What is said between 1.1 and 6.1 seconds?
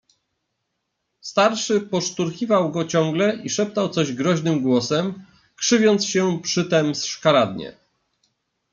"Starszy poszturchiwał go ciągle i szeptał coś groźnym głosem, krzywiąc